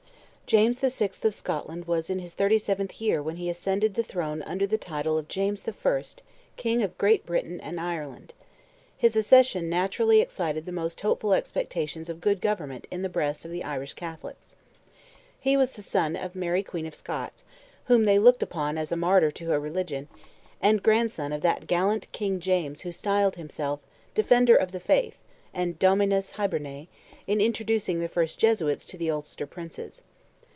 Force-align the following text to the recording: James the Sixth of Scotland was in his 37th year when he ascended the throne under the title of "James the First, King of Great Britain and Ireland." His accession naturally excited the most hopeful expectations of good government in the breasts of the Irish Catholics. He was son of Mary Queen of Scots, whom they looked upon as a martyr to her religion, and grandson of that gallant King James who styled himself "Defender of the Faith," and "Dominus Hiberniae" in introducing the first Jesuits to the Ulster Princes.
James 0.51 0.79
the 0.79 0.89
Sixth 0.89 1.23
of 1.23 1.33
Scotland 1.33 1.85
was 1.87 2.09
in 2.09 2.19
his 2.19 2.35
37th 2.35 2.99
year 2.99 3.21
when 3.23 3.37
he 3.37 3.49
ascended 3.49 3.93
the 3.93 4.03
throne 4.03 4.41
under 4.41 4.67
the 4.67 4.77
title 4.77 5.17
of 5.17 5.29
"James 5.29 5.61
the 5.61 5.71
First, 5.71 6.23
King 6.57 6.83
of 6.83 6.97
Great 6.97 7.25
Britain 7.25 7.61
and 7.61 7.79
Ireland." 7.79 8.33
His 8.97 9.15
accession 9.15 9.69
naturally 9.69 10.19
excited 10.19 10.65
the 10.65 10.73
most 10.73 10.99
hopeful 10.99 11.31
expectations 11.33 12.09
of 12.09 12.19
good 12.19 12.41
government 12.41 12.85
in 12.91 13.01
the 13.01 13.07
breasts 13.07 13.45
of 13.45 13.51
the 13.51 13.63
Irish 13.63 13.93
Catholics. 13.93 14.57
He 15.39 15.55
was 15.55 15.71
son 15.71 16.17
of 16.17 16.35
Mary 16.35 16.63
Queen 16.63 16.85
of 16.85 16.95
Scots, 16.95 17.45
whom 17.85 18.03
they 18.03 18.19
looked 18.19 18.43
upon 18.43 18.77
as 18.77 18.91
a 18.91 18.97
martyr 18.97 19.31
to 19.31 19.45
her 19.51 19.57
religion, 19.59 20.09
and 20.61 20.83
grandson 20.83 21.31
of 21.31 21.39
that 21.43 21.65
gallant 21.65 22.11
King 22.11 22.41
James 22.41 22.81
who 22.81 22.91
styled 22.91 23.37
himself 23.37 23.79
"Defender 24.15 24.57
of 24.57 24.73
the 24.73 24.81
Faith," 24.81 25.17
and 25.53 25.79
"Dominus 25.79 26.31
Hiberniae" 26.33 26.87
in 27.25 27.39
introducing 27.39 28.01
the 28.01 28.09
first 28.09 28.37
Jesuits 28.37 28.83
to 28.87 28.97
the 28.97 29.09
Ulster 29.09 29.47
Princes. 29.47 30.01